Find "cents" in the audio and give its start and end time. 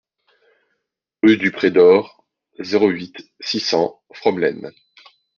3.59-4.01